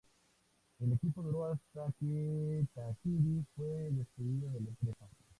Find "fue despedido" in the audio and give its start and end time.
3.55-4.49